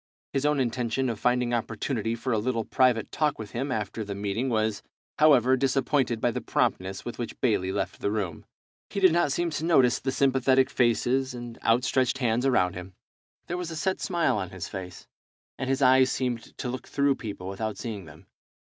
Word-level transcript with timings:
His 0.33 0.47
own 0.47 0.59
intention 0.59 1.11
of 1.11 1.19
finding 1.19 1.53
opportunity 1.53 2.15
for 2.15 2.33
a 2.33 2.39
little 2.39 2.65
private 2.65 3.11
talk 3.11 3.37
with 3.37 3.51
him 3.51 3.71
after 3.71 4.03
the 4.03 4.15
meeting 4.15 4.49
was, 4.49 4.81
however, 5.19 5.55
disappointed 5.55 6.19
by 6.19 6.31
the 6.31 6.41
promptness 6.41 7.05
with 7.05 7.19
which 7.19 7.39
Bayley 7.39 7.71
left 7.71 8.01
the 8.01 8.09
room. 8.09 8.43
He 8.89 8.99
did 8.99 9.11
not 9.13 9.31
seem 9.31 9.51
to 9.51 9.63
notice 9.63 9.99
the 9.99 10.11
sympathetic 10.11 10.71
faces 10.71 11.35
and 11.35 11.59
out 11.61 11.83
stretched 11.83 12.17
hands 12.17 12.47
around 12.47 12.73
him. 12.73 12.95
There 13.45 13.57
was 13.57 13.69
a 13.69 13.75
set 13.75 14.01
smile 14.01 14.37
on 14.37 14.49
his 14.49 14.67
face, 14.67 15.05
and 15.59 15.69
his 15.69 15.83
eyes 15.83 16.09
seemed 16.11 16.57
to 16.57 16.67
look 16.67 16.87
through 16.87 17.13
people 17.17 17.47
without 17.47 17.77
seeing 17.77 18.05
them. 18.05 18.25